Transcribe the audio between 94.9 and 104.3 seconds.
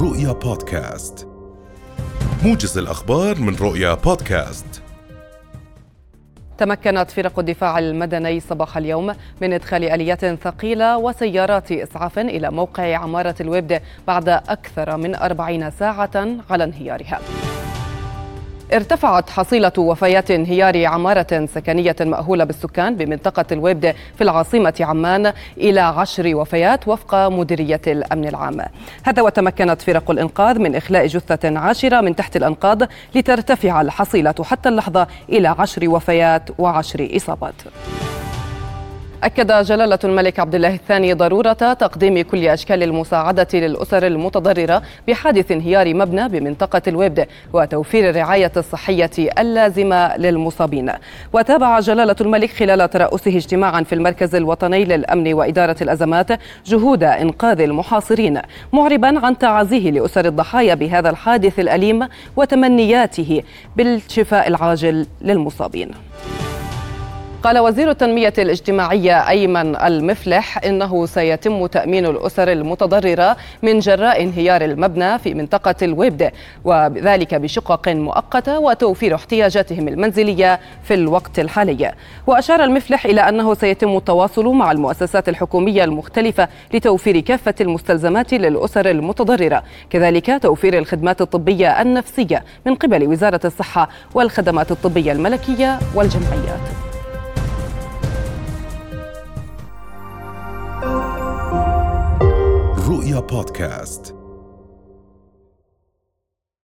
الملكية والجمعيات. رؤيا بودكاست